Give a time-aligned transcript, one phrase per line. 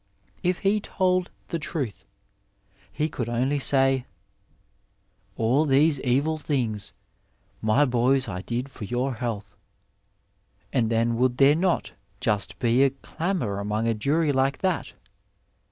[0.41, 2.07] If he told the truth
[2.91, 4.07] he could only say:
[5.39, 6.93] ^ AH these evil things,
[7.61, 9.55] my boys I did for your health,'
[10.73, 14.93] and then would there not just be a damour among a jury like that